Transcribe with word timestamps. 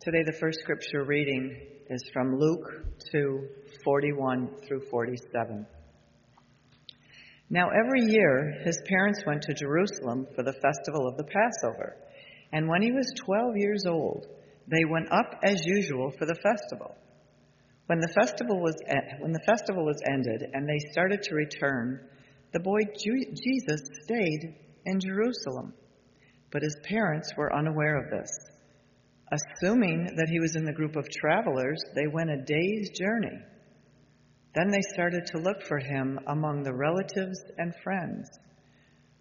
Today, 0.00 0.22
the 0.24 0.38
first 0.40 0.60
scripture 0.60 1.04
reading 1.04 1.54
is 1.90 2.02
from 2.10 2.38
Luke 2.38 2.86
2 3.12 3.48
41 3.84 4.48
through 4.66 4.80
47. 4.90 5.66
Now, 7.50 7.68
every 7.68 8.10
year, 8.10 8.62
his 8.64 8.80
parents 8.86 9.22
went 9.26 9.42
to 9.42 9.52
Jerusalem 9.52 10.26
for 10.34 10.42
the 10.42 10.54
festival 10.54 11.06
of 11.06 11.18
the 11.18 11.24
Passover. 11.24 11.98
And 12.50 12.66
when 12.66 12.80
he 12.80 12.92
was 12.92 13.12
12 13.26 13.58
years 13.58 13.84
old, 13.86 14.26
they 14.68 14.86
went 14.86 15.12
up 15.12 15.38
as 15.44 15.60
usual 15.66 16.10
for 16.18 16.24
the 16.24 16.40
festival. 16.42 16.96
When 17.84 18.00
the 18.00 18.14
festival 18.18 18.58
was, 18.58 18.76
when 19.18 19.32
the 19.32 19.44
festival 19.46 19.84
was 19.84 20.00
ended 20.10 20.48
and 20.54 20.66
they 20.66 20.78
started 20.92 21.22
to 21.24 21.34
return, 21.34 22.00
the 22.54 22.60
boy 22.60 22.80
Jesus 22.96 23.82
stayed 24.04 24.54
in 24.86 24.98
Jerusalem. 24.98 25.74
But 26.50 26.62
his 26.62 26.76
parents 26.84 27.34
were 27.36 27.54
unaware 27.54 28.02
of 28.02 28.10
this. 28.10 28.49
Assuming 29.32 30.06
that 30.16 30.28
he 30.28 30.40
was 30.40 30.56
in 30.56 30.64
the 30.64 30.72
group 30.72 30.96
of 30.96 31.08
travelers, 31.08 31.80
they 31.94 32.08
went 32.08 32.30
a 32.30 32.42
day's 32.42 32.90
journey. 32.98 33.38
Then 34.54 34.70
they 34.70 34.80
started 34.92 35.26
to 35.26 35.38
look 35.38 35.62
for 35.68 35.78
him 35.78 36.18
among 36.26 36.64
the 36.64 36.74
relatives 36.74 37.40
and 37.56 37.72
friends. 37.84 38.28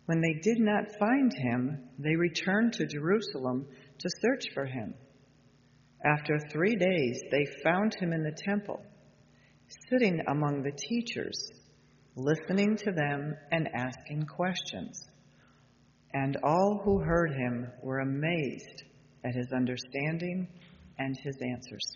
When 0.07 0.21
they 0.21 0.33
did 0.41 0.59
not 0.59 0.97
find 0.97 1.31
him, 1.31 1.89
they 1.99 2.15
returned 2.15 2.73
to 2.73 2.87
Jerusalem 2.87 3.67
to 3.99 4.09
search 4.21 4.45
for 4.55 4.65
him. 4.65 4.95
After 6.03 6.39
three 6.51 6.75
days, 6.75 7.21
they 7.29 7.45
found 7.63 7.93
him 7.93 8.11
in 8.11 8.23
the 8.23 8.35
temple, 8.43 8.81
sitting 9.89 10.21
among 10.27 10.63
the 10.63 10.71
teachers, 10.71 11.51
listening 12.15 12.77
to 12.77 12.91
them 12.91 13.35
and 13.51 13.69
asking 13.75 14.25
questions. 14.25 15.07
And 16.11 16.37
all 16.43 16.81
who 16.83 16.99
heard 16.99 17.33
him 17.33 17.67
were 17.83 17.99
amazed 17.99 18.83
at 19.23 19.35
his 19.35 19.47
understanding 19.55 20.47
and 20.97 21.17
his 21.23 21.35
answers. 21.41 21.95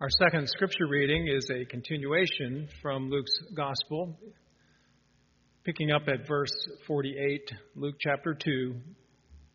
Our 0.00 0.10
second 0.10 0.48
scripture 0.48 0.86
reading 0.88 1.28
is 1.28 1.48
a 1.50 1.64
continuation 1.64 2.68
from 2.82 3.10
Luke's 3.10 3.32
Gospel, 3.56 4.18
picking 5.64 5.90
up 5.92 6.02
at 6.08 6.26
verse 6.26 6.52
48, 6.86 7.50
Luke 7.76 7.94
chapter 8.00 8.34
2, 8.34 8.74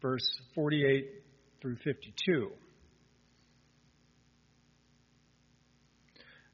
verse 0.02 0.28
48 0.56 1.06
through 1.62 1.76
52. 1.84 2.52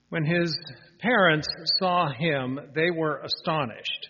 When 0.09 0.25
his 0.25 0.57
parents 0.99 1.47
saw 1.79 2.11
him, 2.11 2.59
they 2.73 2.91
were 2.91 3.19
astonished. 3.19 4.09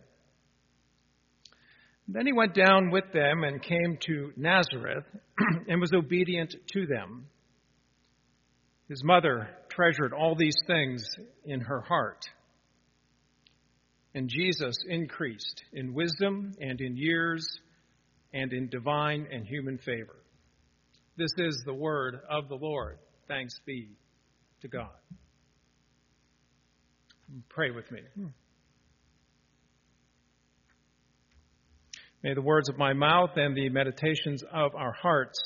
Then 2.13 2.25
he 2.25 2.33
went 2.33 2.53
down 2.53 2.91
with 2.91 3.05
them 3.13 3.43
and 3.43 3.61
came 3.61 3.97
to 4.07 4.33
Nazareth 4.35 5.05
and 5.67 5.79
was 5.79 5.93
obedient 5.93 6.53
to 6.73 6.85
them. 6.85 7.27
His 8.89 9.01
mother 9.01 9.47
treasured 9.69 10.11
all 10.11 10.35
these 10.35 10.57
things 10.67 11.05
in 11.45 11.61
her 11.61 11.79
heart. 11.79 12.25
And 14.13 14.27
Jesus 14.27 14.75
increased 14.89 15.63
in 15.71 15.93
wisdom 15.93 16.53
and 16.59 16.81
in 16.81 16.97
years 16.97 17.47
and 18.33 18.51
in 18.51 18.67
divine 18.67 19.27
and 19.31 19.47
human 19.47 19.77
favor. 19.77 20.17
This 21.15 21.31
is 21.37 21.63
the 21.65 21.73
word 21.73 22.19
of 22.29 22.49
the 22.49 22.55
Lord. 22.55 22.97
Thanks 23.29 23.53
be 23.65 23.87
to 24.61 24.67
God. 24.67 24.89
Pray 27.47 27.71
with 27.71 27.89
me. 27.89 28.01
May 32.23 32.35
the 32.35 32.41
words 32.41 32.69
of 32.69 32.77
my 32.77 32.93
mouth 32.93 33.31
and 33.35 33.57
the 33.57 33.69
meditations 33.69 34.43
of 34.53 34.75
our 34.75 34.93
hearts 34.93 35.39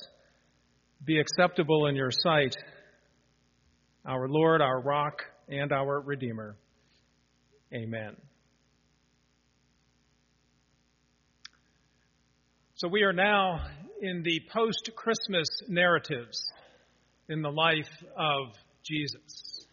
be 1.05 1.19
acceptable 1.19 1.85
in 1.85 1.95
your 1.95 2.11
sight, 2.11 2.53
our 4.05 4.27
Lord, 4.27 4.61
our 4.61 4.81
rock, 4.81 5.21
and 5.47 5.71
our 5.71 6.01
Redeemer. 6.01 6.57
Amen. 7.73 8.17
So 12.75 12.89
we 12.89 13.03
are 13.03 13.13
now 13.13 13.61
in 14.01 14.21
the 14.23 14.41
post 14.51 14.89
Christmas 14.97 15.47
narratives 15.69 16.43
in 17.29 17.41
the 17.41 17.51
life 17.51 17.89
of 18.17 18.53
Jesus. 18.83 19.65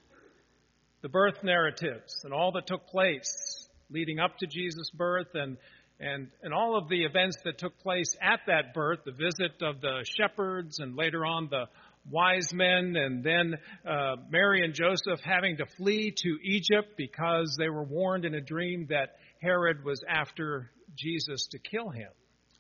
The 1.00 1.08
birth 1.08 1.42
narratives 1.42 2.20
and 2.22 2.32
all 2.32 2.52
that 2.52 2.69
took 2.69 2.86
place 2.86 3.69
leading 3.90 4.20
up 4.20 4.38
to 4.38 4.46
Jesus' 4.46 4.90
birth 4.94 5.34
and 5.34 5.56
and, 6.02 6.28
and 6.42 6.52
all 6.52 6.76
of 6.76 6.88
the 6.88 7.04
events 7.04 7.36
that 7.44 7.58
took 7.58 7.78
place 7.78 8.16
at 8.20 8.40
that 8.48 8.74
birth, 8.74 8.98
the 9.04 9.12
visit 9.12 9.62
of 9.62 9.80
the 9.80 10.04
shepherds 10.18 10.80
and 10.80 10.96
later 10.96 11.24
on 11.24 11.48
the 11.48 11.66
wise 12.10 12.52
men, 12.52 12.96
and 12.96 13.22
then 13.22 13.54
uh, 13.88 14.16
Mary 14.28 14.64
and 14.64 14.74
Joseph 14.74 15.20
having 15.24 15.58
to 15.58 15.64
flee 15.76 16.12
to 16.16 16.38
Egypt 16.42 16.94
because 16.96 17.54
they 17.56 17.68
were 17.68 17.84
warned 17.84 18.24
in 18.24 18.34
a 18.34 18.40
dream 18.40 18.86
that 18.90 19.16
Herod 19.40 19.84
was 19.84 20.02
after 20.08 20.72
Jesus 20.96 21.46
to 21.52 21.58
kill 21.58 21.90
him. 21.90 22.10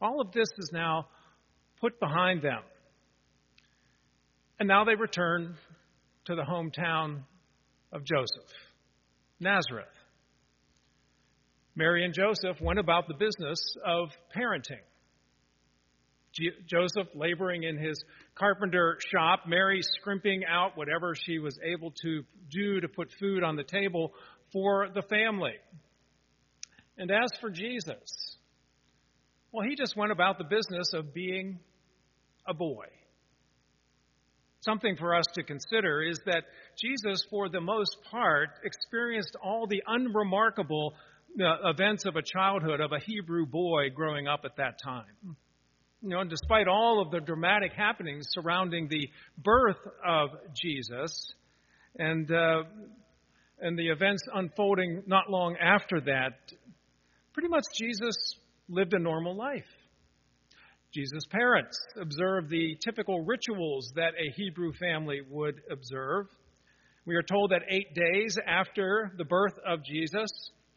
All 0.00 0.20
of 0.20 0.30
this 0.30 0.48
is 0.58 0.70
now 0.72 1.08
put 1.80 1.98
behind 1.98 2.42
them. 2.42 2.62
And 4.60 4.68
now 4.68 4.84
they 4.84 4.94
return 4.94 5.56
to 6.26 6.36
the 6.36 6.42
hometown 6.42 7.22
of 7.92 8.04
Joseph, 8.04 8.50
Nazareth. 9.40 9.88
Mary 11.74 12.04
and 12.04 12.12
Joseph 12.12 12.60
went 12.60 12.78
about 12.78 13.08
the 13.08 13.14
business 13.14 13.76
of 13.84 14.10
parenting. 14.36 14.82
Joseph 16.66 17.08
laboring 17.14 17.62
in 17.62 17.76
his 17.76 18.02
carpenter 18.34 18.98
shop, 19.10 19.40
Mary 19.46 19.80
scrimping 19.82 20.42
out 20.48 20.76
whatever 20.76 21.14
she 21.14 21.38
was 21.38 21.58
able 21.62 21.92
to 22.02 22.24
do 22.50 22.80
to 22.80 22.88
put 22.88 23.10
food 23.20 23.42
on 23.42 23.56
the 23.56 23.64
table 23.64 24.12
for 24.52 24.88
the 24.94 25.02
family. 25.02 25.54
And 26.96 27.10
as 27.10 27.30
for 27.40 27.50
Jesus, 27.50 28.36
well, 29.50 29.66
he 29.66 29.76
just 29.76 29.96
went 29.96 30.12
about 30.12 30.38
the 30.38 30.44
business 30.44 30.92
of 30.94 31.12
being 31.12 31.58
a 32.46 32.54
boy. 32.54 32.86
Something 34.60 34.96
for 34.96 35.14
us 35.14 35.26
to 35.34 35.42
consider 35.42 36.02
is 36.02 36.20
that 36.24 36.44
Jesus, 36.78 37.26
for 37.28 37.48
the 37.48 37.60
most 37.60 37.96
part, 38.10 38.50
experienced 38.64 39.36
all 39.42 39.66
the 39.66 39.82
unremarkable 39.86 40.94
the 41.36 41.54
events 41.64 42.04
of 42.04 42.16
a 42.16 42.22
childhood 42.22 42.80
of 42.80 42.92
a 42.92 42.98
Hebrew 42.98 43.46
boy 43.46 43.90
growing 43.94 44.26
up 44.26 44.40
at 44.44 44.56
that 44.56 44.78
time. 44.82 45.36
You 46.02 46.08
know, 46.08 46.20
and 46.20 46.30
despite 46.30 46.66
all 46.66 47.00
of 47.00 47.10
the 47.10 47.20
dramatic 47.20 47.72
happenings 47.72 48.26
surrounding 48.30 48.88
the 48.88 49.08
birth 49.38 49.78
of 50.06 50.30
Jesus 50.60 51.32
and, 51.96 52.30
uh, 52.30 52.64
and 53.60 53.78
the 53.78 53.88
events 53.88 54.24
unfolding 54.34 55.04
not 55.06 55.30
long 55.30 55.56
after 55.56 56.00
that, 56.00 56.32
pretty 57.32 57.48
much 57.48 57.64
Jesus 57.78 58.16
lived 58.68 58.94
a 58.94 58.98
normal 58.98 59.36
life. 59.36 59.64
Jesus' 60.92 61.24
parents 61.30 61.78
observed 61.98 62.50
the 62.50 62.76
typical 62.84 63.24
rituals 63.24 63.92
that 63.94 64.12
a 64.18 64.30
Hebrew 64.36 64.72
family 64.74 65.20
would 65.30 65.62
observe. 65.70 66.26
We 67.06 67.16
are 67.16 67.22
told 67.22 67.50
that 67.52 67.62
eight 67.68 67.94
days 67.94 68.36
after 68.46 69.12
the 69.16 69.24
birth 69.24 69.54
of 69.66 69.84
Jesus, 69.84 70.28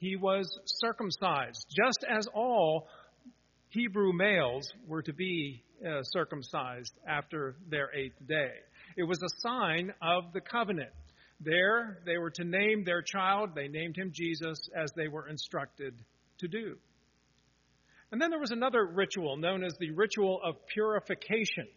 he 0.05 0.15
was 0.15 0.47
circumcised, 0.65 1.65
just 1.75 2.05
as 2.07 2.27
all 2.27 2.87
Hebrew 3.69 4.13
males 4.13 4.71
were 4.87 5.01
to 5.01 5.13
be 5.13 5.63
uh, 5.83 6.03
circumcised 6.03 6.93
after 7.07 7.55
their 7.71 7.89
eighth 7.91 8.19
day. 8.27 8.51
It 8.97 9.03
was 9.03 9.17
a 9.23 9.41
sign 9.41 9.91
of 10.03 10.31
the 10.31 10.41
covenant. 10.41 10.91
There, 11.41 11.97
they 12.05 12.19
were 12.19 12.29
to 12.29 12.43
name 12.43 12.83
their 12.85 13.01
child. 13.01 13.55
They 13.55 13.67
named 13.67 13.97
him 13.97 14.11
Jesus 14.13 14.59
as 14.79 14.91
they 14.95 15.07
were 15.07 15.27
instructed 15.27 15.95
to 16.37 16.47
do. 16.47 16.77
And 18.11 18.21
then 18.21 18.29
there 18.29 18.39
was 18.39 18.51
another 18.51 18.85
ritual 18.85 19.37
known 19.37 19.63
as 19.63 19.73
the 19.79 19.89
ritual 19.89 20.39
of 20.45 20.55
purification. 20.67 21.67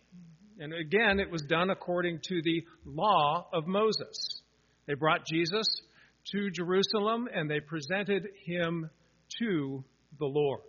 And 0.61 0.75
again, 0.75 1.19
it 1.19 1.31
was 1.31 1.43
done 1.49 1.71
according 1.71 2.21
to 2.25 2.43
the 2.43 2.63
law 2.85 3.49
of 3.55 3.67
Moses. 3.67 4.43
They 4.87 4.95
brought 4.95 5.25
Jesus 5.25 5.67
to 6.33 6.51
Jerusalem 6.51 7.29
and 7.33 7.51
they 7.51 7.61
presented 7.61 8.29
him 8.45 8.91
to 9.41 9.85
the 10.19 10.27
Lord. 10.27 10.61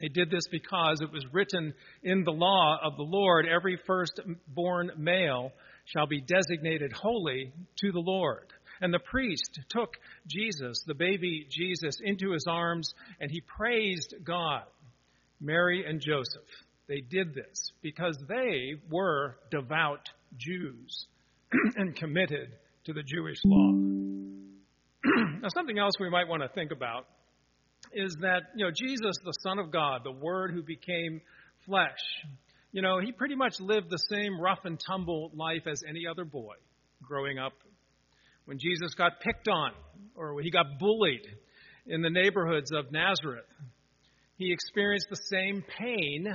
They 0.00 0.08
did 0.08 0.30
this 0.30 0.46
because 0.50 1.00
it 1.00 1.12
was 1.12 1.24
written 1.32 1.72
in 2.02 2.24
the 2.24 2.32
law 2.32 2.78
of 2.82 2.96
the 2.96 3.04
Lord 3.04 3.46
every 3.46 3.78
firstborn 3.86 4.90
male 4.98 5.52
shall 5.86 6.06
be 6.06 6.20
designated 6.20 6.92
holy 6.92 7.52
to 7.80 7.92
the 7.92 8.00
Lord. 8.00 8.46
And 8.80 8.92
the 8.92 8.98
priest 8.98 9.60
took 9.68 9.94
Jesus, 10.26 10.82
the 10.86 10.94
baby 10.94 11.46
Jesus, 11.48 12.00
into 12.02 12.32
his 12.32 12.44
arms 12.48 12.92
and 13.20 13.30
he 13.30 13.40
praised 13.40 14.14
God. 14.24 14.64
Mary 15.40 15.84
and 15.86 16.00
Joseph, 16.00 16.48
they 16.88 17.00
did 17.00 17.34
this 17.34 17.72
because 17.82 18.18
they 18.28 18.74
were 18.90 19.36
devout 19.50 20.08
Jews 20.36 21.06
and 21.76 21.94
committed 21.94 22.50
to 22.84 22.92
the 22.92 23.02
Jewish 23.02 23.38
law. 23.46 23.72
now, 25.40 25.48
something 25.54 25.78
else 25.78 25.94
we 25.98 26.10
might 26.10 26.28
want 26.28 26.42
to 26.42 26.48
think 26.48 26.70
about 26.70 27.06
is 27.94 28.16
that, 28.20 28.42
you 28.56 28.64
know, 28.64 28.70
Jesus, 28.74 29.16
the 29.24 29.32
Son 29.42 29.58
of 29.58 29.70
God, 29.70 30.02
the 30.04 30.12
Word 30.12 30.50
who 30.52 30.62
became 30.62 31.20
flesh, 31.66 31.98
you 32.72 32.82
know, 32.82 33.00
he 33.00 33.12
pretty 33.12 33.36
much 33.36 33.54
lived 33.58 33.88
the 33.88 34.02
same 34.10 34.38
rough 34.38 34.58
and 34.64 34.78
tumble 34.86 35.30
life 35.34 35.66
as 35.66 35.80
any 35.88 36.06
other 36.10 36.24
boy 36.24 36.54
growing 37.02 37.38
up. 37.38 37.52
When 38.44 38.58
Jesus 38.58 38.94
got 38.94 39.20
picked 39.20 39.48
on 39.48 39.72
or 40.14 40.40
he 40.42 40.50
got 40.50 40.78
bullied 40.78 41.26
in 41.86 42.02
the 42.02 42.10
neighborhoods 42.10 42.70
of 42.72 42.92
Nazareth, 42.92 43.44
he 44.36 44.52
experienced 44.52 45.06
the 45.08 45.20
same 45.30 45.64
pain 45.78 46.26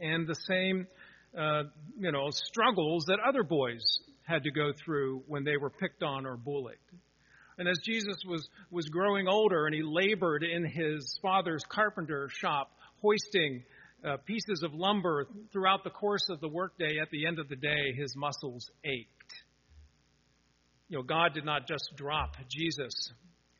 and 0.00 0.26
the 0.26 0.36
same, 0.46 0.86
uh, 1.38 1.64
you 1.98 2.12
know, 2.12 2.28
struggles 2.30 3.04
that 3.08 3.18
other 3.26 3.42
boys 3.42 3.82
had 4.28 4.44
to 4.44 4.50
go 4.50 4.72
through 4.84 5.22
when 5.26 5.42
they 5.42 5.56
were 5.56 5.70
picked 5.70 6.02
on 6.02 6.26
or 6.26 6.36
bullied. 6.36 6.76
And 7.56 7.66
as 7.66 7.78
Jesus 7.84 8.16
was, 8.26 8.46
was 8.70 8.86
growing 8.88 9.26
older 9.26 9.66
and 9.66 9.74
he 9.74 9.82
labored 9.82 10.44
in 10.44 10.64
his 10.64 11.18
father's 11.22 11.62
carpenter 11.68 12.28
shop, 12.30 12.70
hoisting 13.00 13.64
uh, 14.04 14.18
pieces 14.26 14.62
of 14.62 14.74
lumber 14.74 15.26
throughout 15.50 15.82
the 15.82 15.90
course 15.90 16.28
of 16.30 16.40
the 16.40 16.48
workday, 16.48 16.98
at 17.00 17.10
the 17.10 17.26
end 17.26 17.38
of 17.38 17.48
the 17.48 17.56
day, 17.56 17.92
his 17.96 18.14
muscles 18.14 18.70
ached. 18.84 19.08
You 20.88 20.98
know, 20.98 21.02
God 21.02 21.34
did 21.34 21.44
not 21.44 21.66
just 21.66 21.90
drop 21.96 22.36
Jesus 22.48 23.12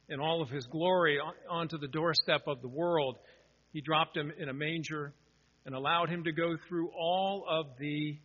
in 0.08 0.20
all 0.20 0.42
of 0.42 0.50
his 0.50 0.66
glory 0.66 1.18
onto 1.50 1.78
the 1.78 1.88
doorstep 1.88 2.42
of 2.46 2.60
the 2.62 2.68
world. 2.68 3.16
He 3.72 3.80
dropped 3.80 4.16
him 4.16 4.32
in 4.38 4.48
a 4.48 4.54
manger 4.54 5.12
and 5.66 5.74
allowed 5.74 6.08
him 6.08 6.24
to 6.24 6.32
go 6.32 6.56
through 6.68 6.90
all 6.96 7.44
of 7.48 7.66
the 7.78 8.18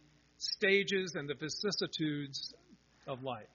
stages 0.55 1.13
and 1.15 1.27
the 1.27 1.35
vicissitudes 1.35 2.53
of 3.07 3.23
life. 3.23 3.45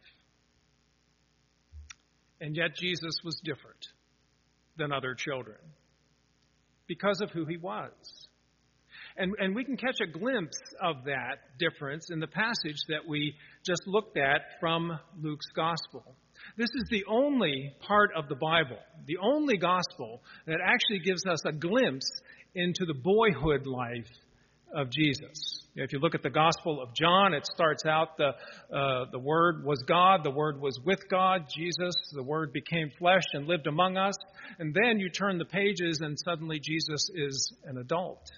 And 2.40 2.56
yet 2.56 2.76
Jesus 2.76 3.14
was 3.24 3.40
different 3.44 3.86
than 4.76 4.92
other 4.92 5.14
children 5.14 5.58
because 6.86 7.20
of 7.20 7.30
who 7.30 7.44
he 7.44 7.56
was. 7.56 7.92
And, 9.16 9.34
and 9.38 9.54
we 9.54 9.64
can 9.64 9.76
catch 9.76 9.98
a 10.00 10.06
glimpse 10.06 10.58
of 10.80 11.04
that 11.04 11.58
difference 11.58 12.10
in 12.10 12.20
the 12.20 12.28
passage 12.28 12.78
that 12.88 13.06
we 13.06 13.34
just 13.66 13.82
looked 13.86 14.16
at 14.16 14.42
from 14.60 14.96
Luke's 15.20 15.50
gospel. 15.56 16.04
This 16.56 16.70
is 16.76 16.88
the 16.90 17.04
only 17.08 17.74
part 17.80 18.10
of 18.16 18.28
the 18.28 18.36
Bible, 18.36 18.78
the 19.06 19.18
only 19.20 19.56
gospel 19.56 20.22
that 20.46 20.58
actually 20.64 21.00
gives 21.00 21.26
us 21.26 21.44
a 21.44 21.52
glimpse 21.52 22.08
into 22.54 22.86
the 22.86 22.94
boyhood 22.94 23.66
life 23.66 24.06
of 24.74 24.90
Jesus. 24.90 25.62
If 25.74 25.92
you 25.92 26.00
look 26.00 26.14
at 26.14 26.22
the 26.22 26.30
Gospel 26.30 26.82
of 26.82 26.92
John, 26.94 27.34
it 27.34 27.46
starts 27.46 27.84
out 27.86 28.16
the, 28.16 28.32
uh, 28.74 29.04
the 29.12 29.18
Word 29.18 29.64
was 29.64 29.82
God, 29.86 30.24
the 30.24 30.30
Word 30.30 30.60
was 30.60 30.78
with 30.84 31.08
God, 31.08 31.46
Jesus, 31.54 31.94
the 32.12 32.22
Word 32.22 32.52
became 32.52 32.90
flesh 32.98 33.22
and 33.32 33.46
lived 33.46 33.66
among 33.66 33.96
us. 33.96 34.14
And 34.58 34.74
then 34.74 34.98
you 34.98 35.08
turn 35.08 35.38
the 35.38 35.44
pages 35.44 36.00
and 36.02 36.18
suddenly 36.18 36.58
Jesus 36.60 37.10
is 37.14 37.52
an 37.64 37.78
adult. 37.78 38.28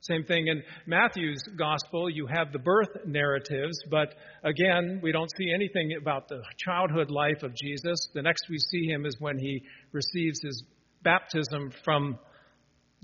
Same 0.00 0.24
thing 0.24 0.48
in 0.48 0.62
Matthew's 0.86 1.42
Gospel. 1.56 2.10
You 2.10 2.26
have 2.26 2.52
the 2.52 2.58
birth 2.58 2.88
narratives, 3.06 3.78
but 3.88 4.14
again, 4.42 4.98
we 5.00 5.12
don't 5.12 5.30
see 5.36 5.52
anything 5.54 5.94
about 6.00 6.26
the 6.26 6.42
childhood 6.56 7.10
life 7.10 7.44
of 7.44 7.54
Jesus. 7.54 8.08
The 8.12 8.22
next 8.22 8.46
we 8.50 8.58
see 8.58 8.86
him 8.86 9.06
is 9.06 9.16
when 9.20 9.38
he 9.38 9.62
receives 9.92 10.40
his 10.42 10.64
baptism 11.02 11.70
from 11.84 12.18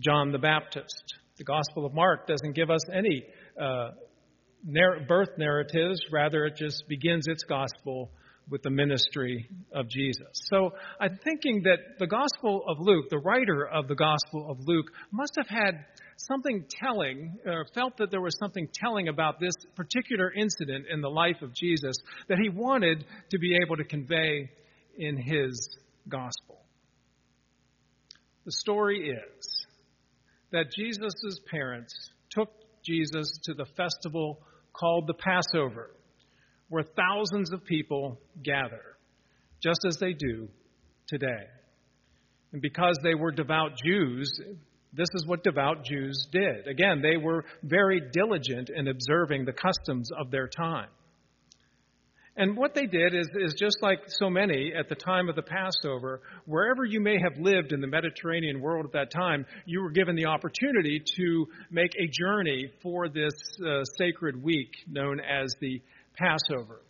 John 0.01 0.33
the 0.33 0.39
Baptist. 0.39 1.19
The 1.38 1.44
Gospel 1.44 1.87
of 1.87 1.94
Mark 1.94 2.26
doesn't 2.26 2.55
give 2.55 2.69
us 2.69 2.81
any 2.93 3.25
uh, 3.61 3.90
narr- 4.64 5.00
birth 5.06 5.31
narratives, 5.38 6.00
rather, 6.11 6.46
it 6.46 6.56
just 6.56 6.82
begins 6.88 7.26
its 7.29 7.44
Gospel 7.44 8.11
with 8.50 8.62
the 8.62 8.70
ministry 8.70 9.49
of 9.73 9.88
Jesus. 9.88 10.26
So 10.50 10.70
I'm 11.00 11.19
thinking 11.23 11.62
that 11.64 11.99
the 11.99 12.06
Gospel 12.06 12.64
of 12.67 12.79
Luke, 12.81 13.06
the 13.11 13.19
writer 13.19 13.67
of 13.67 13.88
the 13.88 13.94
Gospel 13.94 14.50
of 14.50 14.58
Luke, 14.61 14.87
must 15.12 15.35
have 15.37 15.49
had 15.49 15.85
something 16.17 16.64
telling, 16.82 17.38
or 17.46 17.67
felt 17.75 17.99
that 17.99 18.11
there 18.11 18.20
was 18.20 18.37
something 18.40 18.69
telling 18.75 19.08
about 19.08 19.38
this 19.38 19.55
particular 19.76 20.32
incident 20.32 20.87
in 20.90 21.00
the 21.00 21.08
life 21.08 21.40
of 21.43 21.55
Jesus 21.55 21.96
that 22.29 22.38
he 22.38 22.49
wanted 22.49 23.05
to 23.31 23.38
be 23.38 23.56
able 23.62 23.76
to 23.76 23.85
convey 23.85 24.50
in 24.96 25.17
his 25.17 25.76
Gospel. 26.08 26.58
The 28.44 28.52
story 28.52 29.11
is 29.11 29.58
that 30.53 30.73
Jesus' 30.77 31.41
parents 31.50 31.95
took 32.31 32.50
Jesus 32.85 33.39
to 33.45 33.55
the 33.55 33.67
festival 33.77 34.41
called 34.73 35.06
the 35.06 35.15
Passover, 35.15 35.91
where 36.69 36.85
thousands 36.85 37.53
of 37.53 37.65
people 37.65 38.19
gather, 38.43 38.97
just 39.62 39.81
as 39.87 39.99
they 39.99 40.12
do 40.12 40.49
today. 41.09 41.47
And 42.53 42.62
because 42.62 42.99
they 43.03 43.15
were 43.15 43.33
devout 43.33 43.73
Jews, 43.85 44.31
this 44.93 45.09
is 45.15 45.27
what 45.27 45.45
devout 45.45 45.85
Jews 45.85 46.29
did. 46.33 46.67
Again, 46.67 47.03
they 47.03 47.17
were 47.17 47.45
very 47.62 48.00
diligent 48.12 48.71
in 48.75 48.89
observing 48.89 49.45
the 49.45 49.53
customs 49.53 50.11
of 50.19 50.31
their 50.31 50.49
time. 50.49 50.89
And 52.38 52.56
what 52.56 52.73
they 52.73 52.87
did 52.87 53.17
is, 53.17 53.29
is 53.35 53.55
just 53.55 53.79
like 53.82 53.99
so 54.06 54.31
many 54.31 54.73
at 54.73 54.88
the 54.88 54.94
time 54.94 55.29
of 55.29 55.35
the 55.35 55.43
Passover, 55.43 56.23
wherever 56.46 56.85
you 56.85 57.00
may 57.00 57.19
have 57.20 57.37
lived 57.37 57.73
in 57.73 57.81
the 57.81 57.88
Mediterranean 57.88 58.61
world 58.61 58.87
at 58.87 58.93
that 58.93 59.11
time, 59.11 59.44
you 59.67 59.82
were 59.82 59.90
given 59.90 60.14
the 60.14 60.26
opportunity 60.26 61.02
to 61.17 61.46
make 61.69 61.90
a 61.99 62.06
journey 62.06 62.70
for 62.81 63.08
this 63.08 63.32
uh, 63.61 63.82
sacred 63.99 64.40
week 64.40 64.70
known 64.87 65.19
as 65.19 65.52
the 65.61 65.82
Passover. 66.17 66.81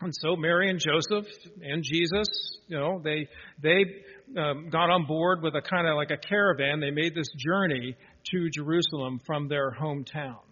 And 0.00 0.14
so 0.14 0.36
Mary 0.36 0.70
and 0.70 0.80
Joseph 0.80 1.26
and 1.60 1.82
Jesus, 1.82 2.28
you 2.68 2.78
know, 2.78 2.98
they 3.04 3.28
they 3.60 4.40
um, 4.40 4.70
got 4.70 4.88
on 4.88 5.06
board 5.06 5.42
with 5.42 5.54
a 5.54 5.60
kind 5.60 5.86
of 5.86 5.96
like 5.96 6.12
a 6.12 6.16
caravan. 6.16 6.80
They 6.80 6.92
made 6.92 7.14
this 7.14 7.28
journey 7.36 7.94
to 8.30 8.48
Jerusalem 8.48 9.20
from 9.26 9.48
their 9.48 9.70
hometown. 9.70 10.47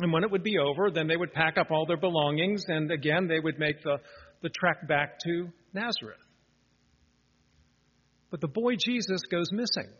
And 0.00 0.12
when 0.12 0.22
it 0.22 0.30
would 0.30 0.44
be 0.44 0.58
over, 0.58 0.90
then 0.90 1.08
they 1.08 1.16
would 1.16 1.32
pack 1.32 1.58
up 1.58 1.70
all 1.70 1.86
their 1.86 1.96
belongings, 1.96 2.64
and 2.68 2.90
again, 2.90 3.26
they 3.26 3.40
would 3.40 3.58
make 3.58 3.82
the, 3.82 3.98
the 4.42 4.48
trek 4.48 4.86
back 4.86 5.18
to 5.24 5.48
Nazareth. 5.72 6.18
But 8.30 8.40
the 8.40 8.48
boy 8.48 8.74
Jesus 8.78 9.22
goes 9.30 9.50
missing. 9.50 9.90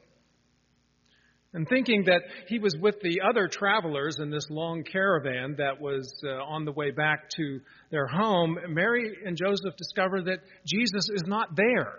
And 1.54 1.66
thinking 1.66 2.04
that 2.04 2.20
he 2.46 2.58
was 2.58 2.76
with 2.78 2.96
the 3.00 3.22
other 3.28 3.48
travelers 3.48 4.18
in 4.20 4.30
this 4.30 4.46
long 4.50 4.84
caravan 4.84 5.54
that 5.56 5.80
was 5.80 6.12
uh, 6.22 6.44
on 6.44 6.66
the 6.66 6.72
way 6.72 6.90
back 6.90 7.30
to 7.36 7.60
their 7.90 8.06
home, 8.06 8.58
Mary 8.68 9.16
and 9.24 9.34
Joseph 9.34 9.74
discover 9.78 10.22
that 10.22 10.40
Jesus 10.66 11.08
is 11.08 11.22
not 11.26 11.56
there. 11.56 11.94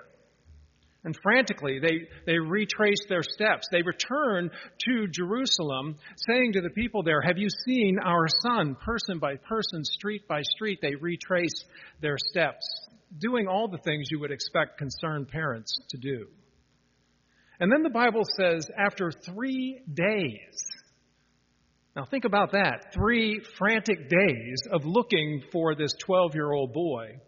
And 1.05 1.15
frantically, 1.23 1.79
they, 1.79 2.09
they 2.25 2.37
retrace 2.37 3.05
their 3.07 3.23
steps. 3.23 3.67
They 3.71 3.81
return 3.81 4.49
to 4.85 5.07
Jerusalem, 5.07 5.95
saying 6.27 6.53
to 6.53 6.61
the 6.61 6.69
people 6.71 7.03
there, 7.03 7.21
Have 7.21 7.37
you 7.37 7.47
seen 7.65 7.99
our 8.03 8.27
son? 8.41 8.75
Person 8.83 9.17
by 9.17 9.37
person, 9.37 9.85
street 9.85 10.27
by 10.27 10.41
street, 10.41 10.79
they 10.81 10.95
retrace 10.95 11.63
their 12.01 12.17
steps, 12.17 12.67
doing 13.17 13.47
all 13.47 13.69
the 13.69 13.77
things 13.77 14.09
you 14.11 14.19
would 14.19 14.31
expect 14.31 14.77
concerned 14.77 15.29
parents 15.29 15.73
to 15.89 15.97
do. 15.97 16.27
And 17.61 17.71
then 17.71 17.83
the 17.83 17.89
Bible 17.89 18.23
says, 18.37 18.69
after 18.77 19.11
three 19.11 19.81
days, 19.93 20.61
now 21.95 22.05
think 22.05 22.25
about 22.25 22.51
that 22.53 22.93
three 22.93 23.41
frantic 23.57 24.09
days 24.09 24.61
of 24.71 24.85
looking 24.85 25.43
for 25.51 25.75
this 25.75 25.93
12 26.05 26.35
year 26.35 26.51
old 26.51 26.71
boy, 26.71 27.19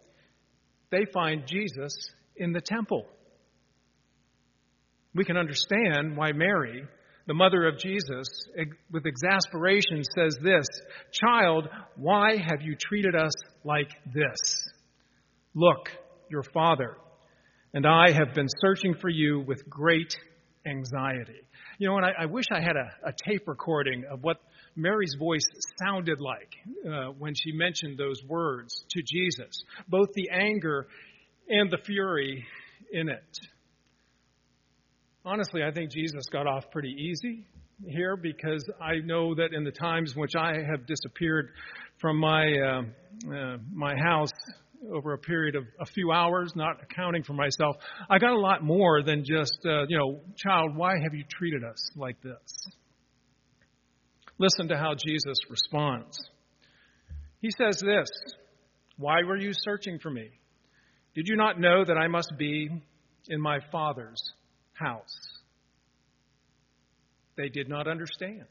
they 0.90 1.04
find 1.12 1.46
Jesus 1.46 2.10
in 2.36 2.52
the 2.52 2.60
temple. 2.60 3.06
We 5.14 5.24
can 5.24 5.36
understand 5.36 6.16
why 6.16 6.32
Mary, 6.32 6.84
the 7.26 7.34
mother 7.34 7.66
of 7.66 7.78
Jesus, 7.78 8.26
with 8.90 9.04
exasperation 9.06 10.02
says 10.16 10.36
this 10.42 10.66
Child, 11.12 11.68
why 11.96 12.36
have 12.36 12.62
you 12.62 12.76
treated 12.80 13.14
us 13.14 13.32
like 13.64 13.90
this? 14.14 14.38
Look, 15.54 15.88
your 16.30 16.42
father 16.54 16.96
and 17.74 17.86
I 17.86 18.10
have 18.12 18.34
been 18.34 18.48
searching 18.60 18.94
for 19.00 19.08
you 19.08 19.40
with 19.40 19.68
great 19.68 20.14
anxiety. 20.66 21.40
You 21.78 21.88
know, 21.88 21.96
and 21.96 22.06
I, 22.06 22.22
I 22.22 22.26
wish 22.26 22.44
I 22.52 22.60
had 22.60 22.76
a, 22.76 23.08
a, 23.08 23.12
tape 23.26 23.48
recording 23.48 24.04
of 24.10 24.22
what 24.22 24.36
Mary's 24.76 25.16
voice 25.18 25.44
sounded 25.82 26.20
like 26.20 26.52
uh, 26.86 27.12
when 27.18 27.34
she 27.34 27.52
mentioned 27.52 27.98
those 27.98 28.22
words 28.28 28.84
to 28.90 29.02
Jesus, 29.02 29.50
both 29.88 30.08
the 30.14 30.28
anger 30.30 30.86
and 31.48 31.70
the 31.70 31.78
fury 31.84 32.44
in 32.92 33.08
it. 33.08 33.38
Honestly, 35.24 35.62
I 35.62 35.72
think 35.72 35.90
Jesus 35.90 36.24
got 36.30 36.46
off 36.46 36.64
pretty 36.70 36.94
easy 36.98 37.46
here 37.86 38.16
because 38.16 38.64
I 38.80 38.96
know 39.04 39.34
that 39.34 39.52
in 39.52 39.64
the 39.64 39.70
times 39.70 40.12
in 40.14 40.20
which 40.20 40.34
I 40.38 40.54
have 40.54 40.86
disappeared 40.86 41.50
from 42.00 42.18
my 42.18 42.52
uh, 42.52 42.82
uh, 43.32 43.56
my 43.72 43.94
house 43.96 44.32
over 44.92 45.12
a 45.12 45.18
period 45.18 45.54
of 45.54 45.64
a 45.80 45.86
few 45.86 46.10
hours, 46.10 46.52
not 46.56 46.82
accounting 46.82 47.22
for 47.22 47.34
myself, 47.34 47.76
I 48.10 48.18
got 48.18 48.32
a 48.32 48.38
lot 48.38 48.64
more 48.64 49.02
than 49.02 49.24
just 49.24 49.58
uh, 49.64 49.86
you 49.88 49.96
know, 49.96 50.20
child, 50.36 50.76
why 50.76 50.94
have 51.02 51.14
you 51.14 51.24
treated 51.30 51.62
us 51.62 51.90
like 51.96 52.20
this? 52.22 52.68
Listen 54.38 54.68
to 54.68 54.76
how 54.76 54.94
Jesus 54.94 55.36
responds. 55.48 56.18
He 57.40 57.50
says 57.50 57.80
this 57.80 58.08
Why 58.96 59.22
were 59.24 59.36
you 59.36 59.52
searching 59.52 59.98
for 60.00 60.10
me? 60.10 60.30
Did 61.14 61.28
you 61.28 61.36
not 61.36 61.60
know 61.60 61.84
that 61.84 61.96
I 61.96 62.08
must 62.08 62.32
be 62.38 62.68
in 63.28 63.40
my 63.40 63.58
Father's 63.70 64.20
house? 64.72 65.16
They 67.36 67.48
did 67.48 67.68
not 67.68 67.88
understand. 67.88 68.44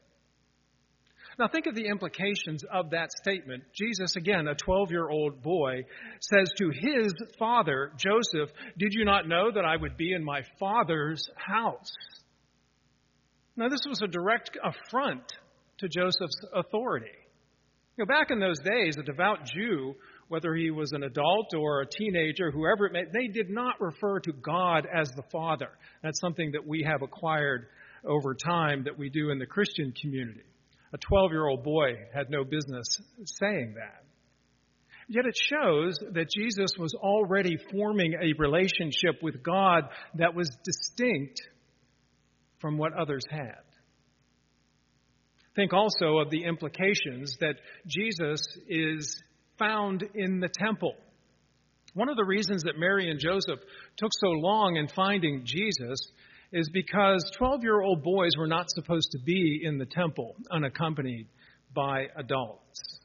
Now, 1.38 1.48
think 1.48 1.66
of 1.66 1.74
the 1.74 1.86
implications 1.86 2.62
of 2.70 2.90
that 2.90 3.10
statement. 3.12 3.64
Jesus, 3.74 4.16
again, 4.16 4.48
a 4.48 4.54
12 4.54 4.90
year 4.90 5.08
old 5.08 5.42
boy, 5.42 5.84
says 6.20 6.50
to 6.58 6.70
his 6.70 7.14
father, 7.38 7.92
Joseph, 7.96 8.54
Did 8.76 8.92
you 8.92 9.04
not 9.04 9.26
know 9.26 9.50
that 9.50 9.64
I 9.64 9.76
would 9.76 9.96
be 9.96 10.12
in 10.12 10.22
my 10.22 10.42
father's 10.60 11.26
house? 11.36 11.92
Now, 13.56 13.68
this 13.68 13.84
was 13.88 14.02
a 14.02 14.08
direct 14.08 14.58
affront 14.62 15.22
to 15.78 15.88
Joseph's 15.88 16.44
authority. 16.54 17.06
You 17.96 18.04
know, 18.04 18.06
back 18.06 18.30
in 18.30 18.38
those 18.38 18.58
days, 18.60 18.96
a 18.98 19.02
devout 19.02 19.44
Jew, 19.44 19.94
whether 20.32 20.54
he 20.54 20.70
was 20.70 20.92
an 20.92 21.02
adult 21.02 21.52
or 21.54 21.82
a 21.82 21.86
teenager, 21.86 22.50
whoever 22.50 22.86
it 22.86 22.92
may, 22.94 23.04
they 23.12 23.26
did 23.26 23.50
not 23.50 23.78
refer 23.82 24.18
to 24.18 24.32
God 24.32 24.86
as 24.90 25.10
the 25.10 25.24
Father. 25.30 25.68
That's 26.02 26.20
something 26.20 26.52
that 26.52 26.66
we 26.66 26.86
have 26.90 27.02
acquired 27.02 27.66
over 28.02 28.34
time 28.34 28.84
that 28.84 28.96
we 28.98 29.10
do 29.10 29.28
in 29.28 29.38
the 29.38 29.44
Christian 29.44 29.92
community. 30.00 30.40
A 30.94 30.96
12 30.96 31.32
year 31.32 31.46
old 31.46 31.62
boy 31.62 31.96
had 32.14 32.30
no 32.30 32.44
business 32.44 32.86
saying 33.26 33.74
that. 33.76 34.04
Yet 35.06 35.26
it 35.26 35.36
shows 35.36 35.98
that 36.14 36.30
Jesus 36.34 36.70
was 36.78 36.94
already 36.94 37.58
forming 37.70 38.14
a 38.14 38.32
relationship 38.38 39.22
with 39.22 39.42
God 39.42 39.82
that 40.14 40.34
was 40.34 40.48
distinct 40.64 41.42
from 42.58 42.78
what 42.78 42.94
others 42.94 43.24
had. 43.30 43.60
Think 45.56 45.74
also 45.74 46.20
of 46.20 46.30
the 46.30 46.44
implications 46.44 47.36
that 47.40 47.56
Jesus 47.86 48.40
is 48.66 49.22
found 49.58 50.04
in 50.14 50.40
the 50.40 50.48
temple. 50.48 50.94
One 51.94 52.08
of 52.08 52.16
the 52.16 52.24
reasons 52.24 52.62
that 52.62 52.78
Mary 52.78 53.10
and 53.10 53.20
Joseph 53.20 53.60
took 53.96 54.10
so 54.18 54.28
long 54.28 54.76
in 54.76 54.88
finding 54.88 55.42
Jesus 55.44 55.98
is 56.52 56.70
because 56.70 57.22
12 57.36 57.62
year 57.62 57.80
old 57.80 58.02
boys 58.02 58.32
were 58.38 58.46
not 58.46 58.70
supposed 58.70 59.10
to 59.12 59.18
be 59.24 59.60
in 59.62 59.78
the 59.78 59.86
temple 59.86 60.36
unaccompanied 60.50 61.26
by 61.74 62.06
adults. 62.16 63.00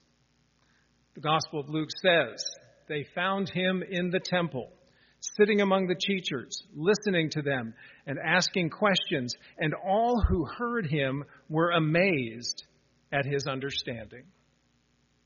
The 1.16 1.22
Gospel 1.22 1.62
of 1.62 1.70
Luke 1.70 1.90
says 2.02 2.46
they 2.88 3.06
found 3.16 3.50
him 3.50 3.84
in 3.90 4.10
the 4.10 4.20
temple, 4.24 4.70
sitting 5.20 5.62
among 5.62 5.88
the 5.88 5.96
teachers, 5.96 6.62
listening 6.76 7.30
to 7.32 7.42
them 7.42 7.74
and 8.06 8.20
asking 8.20 8.70
questions, 8.70 9.34
and 9.58 9.74
all 9.74 10.22
who 10.30 10.46
heard 10.46 10.86
him 10.86 11.24
were 11.50 11.72
amazed 11.72 12.64
at 13.12 13.26
his 13.26 13.48
understanding. 13.48 14.24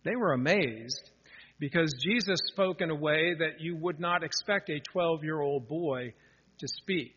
They 0.04 0.16
were 0.16 0.34
amazed 0.34 1.12
because 1.60 1.94
Jesus 2.04 2.40
spoke 2.52 2.82
in 2.82 2.90
a 2.90 2.96
way 2.96 3.36
that 3.38 3.60
you 3.62 3.76
would 3.76 4.00
not 4.00 4.24
expect 4.24 4.70
a 4.70 4.80
12 4.92 5.24
year 5.24 5.40
old 5.40 5.68
boy 5.68 6.14
to 6.60 6.68
speak. 6.68 7.16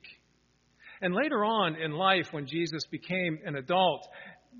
And 1.00 1.14
later 1.14 1.45
on 1.45 1.76
in 1.76 1.93
life, 1.93 2.29
when 2.33 2.47
Jesus 2.47 2.85
became 2.91 3.38
an 3.45 3.57
adult, 3.57 4.07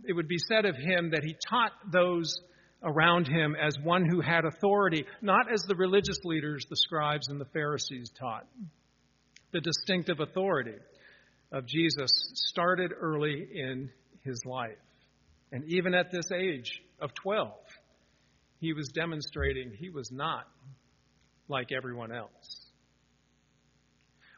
it 0.05 0.13
would 0.13 0.29
be 0.29 0.39
said 0.39 0.65
of 0.65 0.77
him 0.77 1.11
that 1.11 1.25
he 1.25 1.37
taught 1.49 1.73
those 1.91 2.35
around 2.83 3.27
him 3.29 3.57
as 3.61 3.77
one 3.83 4.05
who 4.05 4.21
had 4.21 4.45
authority, 4.45 5.05
not 5.23 5.51
as 5.53 5.63
the 5.63 5.77
religious 5.77 6.19
leaders, 6.25 6.67
the 6.69 6.77
scribes, 6.77 7.29
and 7.29 7.41
the 7.41 7.47
Pharisees 7.47 8.11
taught. 8.19 8.47
The 9.53 9.61
distinctive 9.61 10.21
authority 10.21 10.77
of 11.53 11.67
Jesus 11.67 12.11
started 12.35 12.93
early 12.99 13.47
in 13.55 13.91
his 14.23 14.43
life. 14.45 14.77
And 15.53 15.65
even 15.69 15.95
at 15.95 16.11
this 16.11 16.31
age 16.33 16.83
of 17.01 17.11
12, 17.23 17.53
he 18.65 18.73
was 18.73 18.89
demonstrating 18.89 19.73
he 19.79 19.91
was 19.91 20.11
not 20.11 20.49
like 21.49 21.69
everyone 21.71 22.11
else. 22.13 22.71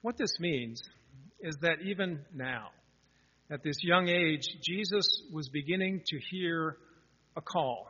What 0.02 0.16
this 0.18 0.40
means 0.40 0.83
is 1.40 1.56
that 1.62 1.83
even 1.85 2.25
now, 2.35 2.71
at 3.50 3.62
this 3.62 3.76
young 3.83 4.09
age, 4.09 4.42
Jesus 4.62 5.23
was 5.33 5.49
beginning 5.49 6.02
to 6.06 6.18
hear 6.30 6.76
a 7.37 7.40
call, 7.40 7.87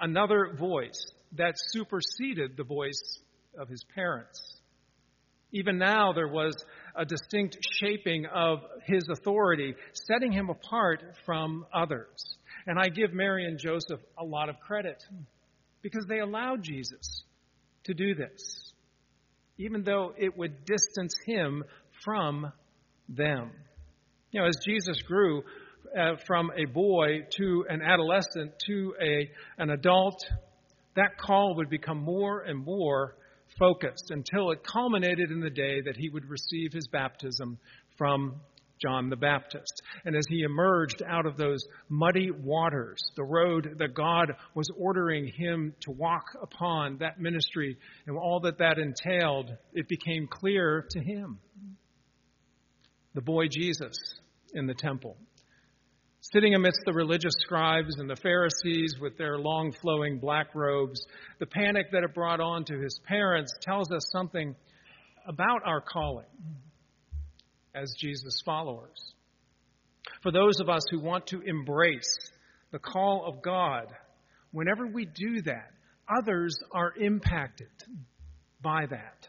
another 0.00 0.56
voice 0.58 1.00
that 1.36 1.54
superseded 1.56 2.56
the 2.56 2.64
voice 2.64 3.20
of 3.58 3.68
his 3.68 3.84
parents. 3.94 4.40
Even 5.52 5.78
now, 5.78 6.12
there 6.12 6.28
was 6.28 6.54
a 6.96 7.04
distinct 7.04 7.56
shaping 7.78 8.26
of 8.26 8.58
his 8.84 9.08
authority, 9.08 9.74
setting 9.92 10.32
him 10.32 10.50
apart 10.50 11.02
from 11.24 11.64
others. 11.72 12.36
And 12.66 12.78
I 12.78 12.88
give 12.88 13.12
Mary 13.12 13.46
and 13.46 13.58
Joseph 13.58 14.00
a 14.18 14.24
lot 14.24 14.48
of 14.48 14.58
credit 14.58 15.02
because 15.86 16.06
they 16.08 16.18
allowed 16.18 16.64
Jesus 16.64 17.22
to 17.84 17.94
do 17.94 18.16
this, 18.16 18.72
even 19.56 19.84
though 19.84 20.12
it 20.18 20.36
would 20.36 20.64
distance 20.64 21.14
him 21.24 21.62
from 22.04 22.50
them. 23.08 23.52
You 24.32 24.40
know, 24.40 24.48
as 24.48 24.56
Jesus 24.66 25.00
grew 25.02 25.44
uh, 25.96 26.16
from 26.26 26.50
a 26.56 26.64
boy 26.64 27.20
to 27.36 27.66
an 27.68 27.82
adolescent 27.82 28.54
to 28.66 28.94
a, 29.00 29.30
an 29.62 29.70
adult, 29.70 30.20
that 30.96 31.18
call 31.24 31.54
would 31.54 31.70
become 31.70 31.98
more 31.98 32.40
and 32.40 32.64
more 32.64 33.14
focused 33.56 34.10
until 34.10 34.50
it 34.50 34.64
culminated 34.64 35.30
in 35.30 35.38
the 35.38 35.50
day 35.50 35.82
that 35.82 35.96
he 35.96 36.08
would 36.08 36.28
receive 36.28 36.72
his 36.72 36.88
baptism 36.88 37.60
from 37.96 38.40
John 38.80 39.08
the 39.08 39.16
Baptist. 39.16 39.82
And 40.04 40.16
as 40.16 40.26
he 40.28 40.42
emerged 40.42 41.02
out 41.06 41.26
of 41.26 41.36
those 41.36 41.64
muddy 41.88 42.30
waters, 42.30 43.00
the 43.16 43.24
road 43.24 43.76
that 43.78 43.94
God 43.94 44.32
was 44.54 44.68
ordering 44.76 45.26
him 45.26 45.74
to 45.80 45.90
walk 45.90 46.24
upon, 46.42 46.98
that 46.98 47.20
ministry 47.20 47.76
and 48.06 48.16
all 48.16 48.40
that 48.40 48.58
that 48.58 48.78
entailed, 48.78 49.50
it 49.72 49.88
became 49.88 50.28
clear 50.30 50.86
to 50.90 51.00
him. 51.00 51.38
The 53.14 53.22
boy 53.22 53.46
Jesus 53.48 53.96
in 54.52 54.66
the 54.66 54.74
temple, 54.74 55.16
sitting 56.20 56.54
amidst 56.54 56.80
the 56.84 56.92
religious 56.92 57.34
scribes 57.38 57.98
and 57.98 58.10
the 58.10 58.16
Pharisees 58.16 58.96
with 59.00 59.16
their 59.16 59.38
long 59.38 59.72
flowing 59.72 60.18
black 60.18 60.54
robes, 60.54 61.00
the 61.38 61.46
panic 61.46 61.86
that 61.92 62.04
it 62.04 62.14
brought 62.14 62.40
on 62.40 62.64
to 62.66 62.78
his 62.78 63.00
parents 63.06 63.52
tells 63.62 63.90
us 63.90 64.06
something 64.12 64.54
about 65.26 65.62
our 65.64 65.80
calling 65.80 66.26
as 67.76 67.94
Jesus' 67.98 68.40
followers. 68.44 69.14
For 70.22 70.32
those 70.32 70.60
of 70.60 70.68
us 70.68 70.82
who 70.90 71.00
want 71.00 71.26
to 71.28 71.42
embrace 71.42 72.16
the 72.72 72.78
call 72.78 73.24
of 73.26 73.42
God, 73.42 73.86
whenever 74.50 74.86
we 74.86 75.04
do 75.04 75.42
that, 75.42 75.70
others 76.08 76.58
are 76.72 76.94
impacted 76.98 77.68
by 78.62 78.86
that. 78.86 79.28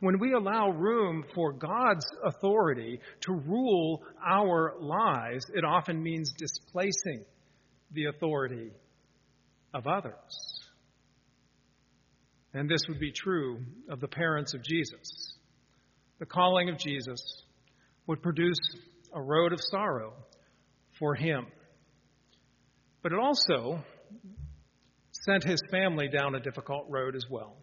When 0.00 0.18
we 0.18 0.32
allow 0.32 0.70
room 0.70 1.24
for 1.34 1.52
God's 1.52 2.04
authority 2.22 3.00
to 3.22 3.32
rule 3.32 4.02
our 4.24 4.74
lives, 4.78 5.46
it 5.54 5.64
often 5.64 6.02
means 6.02 6.34
displacing 6.36 7.24
the 7.92 8.06
authority 8.06 8.72
of 9.72 9.86
others. 9.86 10.66
And 12.52 12.68
this 12.68 12.82
would 12.88 13.00
be 13.00 13.12
true 13.12 13.60
of 13.88 14.00
the 14.00 14.08
parents 14.08 14.52
of 14.54 14.62
Jesus. 14.62 15.34
The 16.18 16.26
calling 16.26 16.68
of 16.68 16.78
Jesus 16.78 17.20
would 18.06 18.22
produce 18.22 18.58
a 19.12 19.20
road 19.20 19.52
of 19.52 19.60
sorrow 19.60 20.14
for 20.98 21.14
him. 21.14 21.46
But 23.02 23.12
it 23.12 23.18
also 23.18 23.82
sent 25.12 25.44
his 25.44 25.60
family 25.70 26.08
down 26.08 26.34
a 26.34 26.40
difficult 26.40 26.86
road 26.88 27.16
as 27.16 27.24
well. 27.30 27.56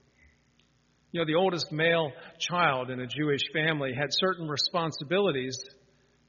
You 1.12 1.22
know, 1.22 1.26
the 1.26 1.36
oldest 1.36 1.72
male 1.72 2.12
child 2.40 2.90
in 2.90 3.00
a 3.00 3.08
Jewish 3.08 3.42
family 3.54 3.94
had 3.94 4.08
certain 4.10 4.48
responsibilities, 4.48 5.56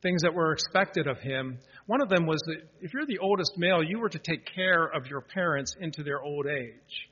things 0.03 0.23
that 0.23 0.35
were 0.35 0.53
expected 0.53 1.07
of 1.07 1.19
him. 1.21 1.59
One 1.87 2.03
of 2.03 2.11
them 2.11 2.27
was 2.27 2.41
that 2.47 2.59
if 2.83 2.93
you're 2.93 3.07
the 3.07 3.19
oldest 3.19 3.53
male, 3.57 3.83
you 3.83 3.99
were 3.99 4.11
to 4.11 4.19
take 4.19 4.47
care 4.55 4.85
of 4.85 5.07
your 5.07 5.23
parents 5.23 5.75
into 5.81 6.03
their 6.03 6.23
old 6.23 6.47
age. 6.47 7.09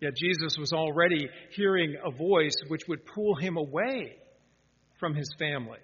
Yet 0.00 0.16
Jesus 0.16 0.58
was 0.58 0.72
already 0.74 1.28
hearing 1.52 1.96
a 2.04 2.10
voice 2.10 2.56
which 2.68 2.82
would 2.88 3.06
pull 3.06 3.34
him 3.36 3.56
away 3.56 4.16
from 5.00 5.14
his 5.14 5.30
family. 5.38 5.78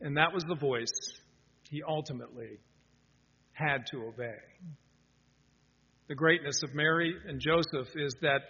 And 0.00 0.16
that 0.16 0.32
was 0.32 0.44
the 0.44 0.54
voice 0.54 0.92
he 1.70 1.82
ultimately 1.82 2.58
had 3.52 3.86
to 3.90 4.04
obey. 4.04 4.38
The 6.08 6.14
greatness 6.14 6.62
of 6.62 6.74
Mary 6.74 7.14
and 7.26 7.40
Joseph 7.40 7.88
is 7.96 8.14
that 8.22 8.40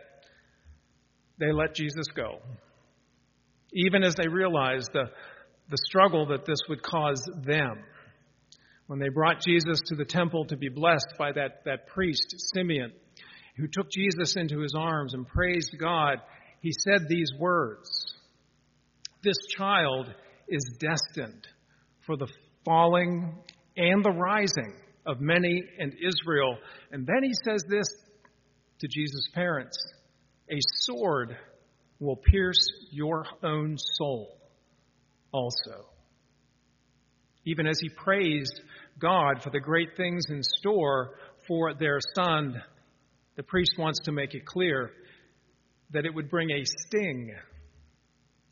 they 1.39 1.53
let 1.53 1.75
Jesus 1.75 2.07
go. 2.15 2.39
Even 3.73 4.05
as 4.05 4.15
they 4.15 4.29
realized 4.29 4.91
the, 4.93 5.05
the 5.71 5.79
struggle 5.89 6.27
that 6.27 6.47
this 6.47 6.59
would 6.69 6.83
cause 6.83 7.23
them. 7.45 7.83
When 8.87 8.99
they 8.99 9.09
brought 9.09 9.43
Jesus 9.45 9.81
to 9.87 9.97
the 9.97 10.05
temple 10.05 10.47
to 10.47 10.57
be 10.57 10.69
blessed 10.69 11.15
by 11.19 11.33
that, 11.33 11.65
that 11.65 11.89
priest, 11.89 12.35
Simeon, 12.55 12.93
who 13.57 13.67
took 13.67 13.91
Jesus 13.91 14.37
into 14.37 14.61
his 14.61 14.75
arms 14.79 15.15
and 15.15 15.27
praised 15.27 15.77
God, 15.79 16.19
he 16.61 16.73
said 16.73 17.09
these 17.09 17.31
words 17.39 17.89
This 19.23 19.37
child 19.57 20.15
is 20.49 20.79
destined 20.79 21.47
for 22.07 22.17
the 22.17 22.29
falling 22.65 23.35
and 23.77 24.05
the 24.05 24.11
rising 24.11 24.75
of 25.07 25.21
many 25.21 25.63
in 25.79 25.93
Israel. 25.93 26.59
And 26.91 27.07
then 27.07 27.23
he 27.23 27.33
says 27.45 27.63
this 27.69 27.87
to 28.81 28.89
Jesus' 28.89 29.29
parents 29.35 29.77
A 30.51 30.59
sword 30.83 31.37
will 32.01 32.17
pierce 32.17 32.73
your 32.91 33.25
own 33.43 33.77
soul 33.97 34.39
also. 35.33 35.87
Even 37.45 37.67
as 37.67 37.79
he 37.81 37.89
praised 37.89 38.61
God 38.99 39.43
for 39.43 39.51
the 39.51 39.61
great 39.61 39.97
things 39.97 40.27
in 40.29 40.43
store 40.43 41.15
for 41.47 41.75
their 41.75 41.99
son, 42.15 42.63
the 43.37 43.43
priest 43.43 43.73
wants 43.79 44.01
to 44.01 44.13
make 44.13 44.35
it 44.35 44.45
clear 44.45 44.91
that 45.91 46.05
it 46.05 46.15
would 46.15 46.29
bring 46.29 46.51
a 46.51 46.65
sting 46.65 47.35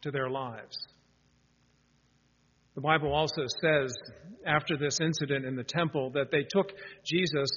to 0.03 0.11
their 0.11 0.31
lives. 0.31 0.77
The 2.77 2.83
Bible 2.83 3.13
also 3.13 3.43
says, 3.63 3.97
after 4.47 4.77
this 4.77 5.01
incident 5.01 5.45
in 5.45 5.57
the 5.57 5.65
temple, 5.65 6.11
that 6.11 6.31
they 6.31 6.45
took 6.49 6.71
Jesus 7.05 7.49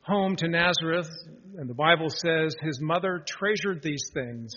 home 0.00 0.36
to 0.36 0.48
Nazareth, 0.48 1.08
and 1.56 1.70
the 1.70 1.74
Bible 1.74 2.10
says 2.10 2.56
his 2.60 2.80
mother 2.82 3.24
treasured 3.26 3.82
these 3.82 4.10
things 4.12 4.52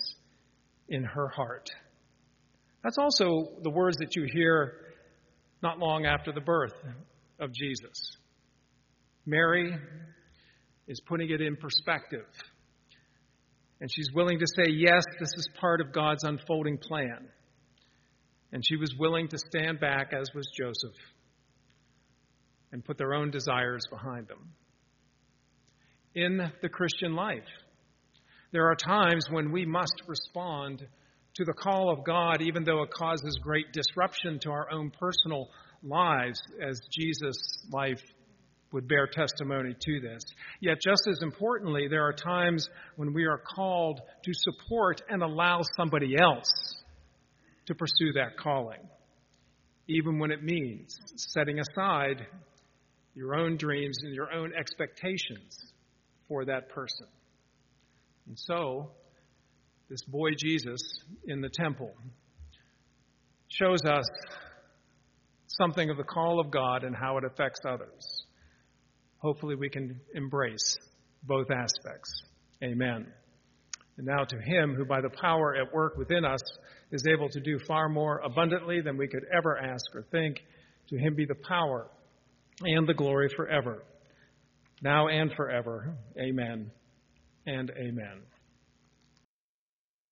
in 0.88 1.04
her 1.04 1.28
heart. 1.28 1.70
That's 2.82 2.98
also 2.98 3.48
the 3.62 3.70
words 3.70 3.96
that 3.98 4.16
you 4.16 4.26
hear 4.30 4.74
not 5.62 5.78
long 5.78 6.04
after 6.04 6.32
the 6.32 6.40
birth 6.40 6.74
of 7.38 7.52
Jesus. 7.52 8.16
Mary 9.24 9.72
is 10.88 11.00
putting 11.00 11.30
it 11.30 11.40
in 11.40 11.56
perspective. 11.56 12.26
And 13.80 13.88
she's 13.92 14.10
willing 14.12 14.40
to 14.40 14.46
say, 14.56 14.72
yes, 14.72 15.04
this 15.20 15.32
is 15.36 15.48
part 15.60 15.80
of 15.80 15.92
God's 15.92 16.24
unfolding 16.24 16.78
plan. 16.78 17.28
And 18.52 18.64
she 18.64 18.76
was 18.76 18.94
willing 18.98 19.28
to 19.28 19.38
stand 19.38 19.80
back, 19.80 20.12
as 20.12 20.30
was 20.34 20.50
Joseph, 20.56 20.96
and 22.72 22.84
put 22.84 22.98
their 22.98 23.14
own 23.14 23.30
desires 23.30 23.84
behind 23.90 24.28
them. 24.28 24.52
In 26.14 26.50
the 26.62 26.68
Christian 26.68 27.14
life, 27.14 27.44
there 28.52 28.70
are 28.70 28.74
times 28.74 29.26
when 29.30 29.52
we 29.52 29.66
must 29.66 30.02
respond 30.06 30.86
to 31.34 31.44
the 31.44 31.52
call 31.52 31.92
of 31.92 32.04
God, 32.04 32.40
even 32.40 32.64
though 32.64 32.82
it 32.82 32.90
causes 32.90 33.38
great 33.42 33.72
disruption 33.72 34.38
to 34.40 34.50
our 34.50 34.72
own 34.72 34.90
personal 34.98 35.50
lives, 35.82 36.40
as 36.66 36.80
Jesus' 36.90 37.64
life 37.70 38.00
would 38.72 38.88
bear 38.88 39.06
testimony 39.06 39.74
to 39.78 40.00
this. 40.00 40.22
Yet, 40.60 40.78
just 40.82 41.06
as 41.08 41.20
importantly, 41.22 41.86
there 41.88 42.04
are 42.04 42.12
times 42.12 42.68
when 42.96 43.12
we 43.12 43.24
are 43.24 43.40
called 43.54 44.00
to 44.24 44.32
support 44.34 45.02
and 45.08 45.22
allow 45.22 45.60
somebody 45.76 46.16
else 46.20 46.77
to 47.68 47.74
pursue 47.74 48.12
that 48.14 48.36
calling, 48.38 48.80
even 49.88 50.18
when 50.18 50.30
it 50.30 50.42
means 50.42 50.96
setting 51.16 51.58
aside 51.58 52.26
your 53.14 53.34
own 53.34 53.56
dreams 53.56 53.98
and 54.02 54.14
your 54.14 54.32
own 54.32 54.52
expectations 54.58 55.72
for 56.28 56.46
that 56.46 56.70
person. 56.70 57.06
And 58.26 58.38
so, 58.38 58.90
this 59.90 60.02
boy 60.04 60.30
Jesus 60.38 60.80
in 61.26 61.40
the 61.40 61.48
temple 61.48 61.92
shows 63.48 63.82
us 63.84 64.04
something 65.46 65.90
of 65.90 65.96
the 65.96 66.04
call 66.04 66.40
of 66.40 66.50
God 66.50 66.84
and 66.84 66.96
how 66.96 67.18
it 67.18 67.24
affects 67.24 67.60
others. 67.66 68.26
Hopefully, 69.18 69.56
we 69.56 69.68
can 69.68 70.00
embrace 70.14 70.76
both 71.22 71.50
aspects. 71.50 72.22
Amen. 72.62 73.06
And 73.98 74.06
now 74.06 74.24
to 74.24 74.36
him 74.40 74.74
who, 74.74 74.84
by 74.84 75.00
the 75.00 75.10
power 75.20 75.56
at 75.56 75.74
work 75.74 75.96
within 75.96 76.24
us, 76.24 76.40
is 76.92 77.04
able 77.12 77.28
to 77.30 77.40
do 77.40 77.58
far 77.66 77.88
more 77.88 78.20
abundantly 78.20 78.80
than 78.80 78.96
we 78.96 79.08
could 79.08 79.24
ever 79.36 79.58
ask 79.58 79.84
or 79.94 80.04
think, 80.12 80.40
to 80.88 80.96
him 80.96 81.14
be 81.16 81.26
the 81.26 81.34
power 81.46 81.88
and 82.62 82.88
the 82.88 82.94
glory 82.94 83.28
forever, 83.36 83.82
now 84.82 85.08
and 85.08 85.32
forever. 85.36 85.96
Amen 86.18 86.70
and 87.46 87.70
amen. 87.76 88.22